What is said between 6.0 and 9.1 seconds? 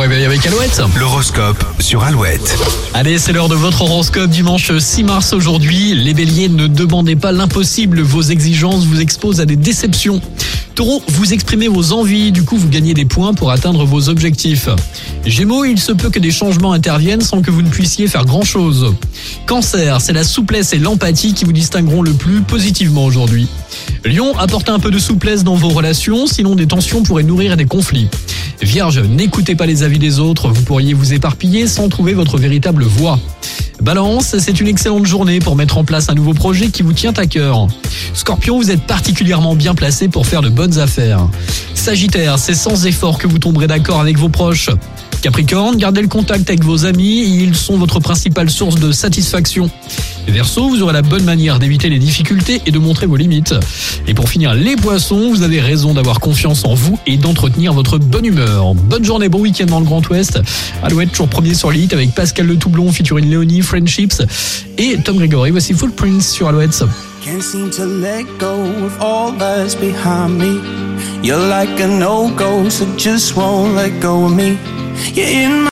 béliers, ne demandez pas l'impossible. Vos exigences vous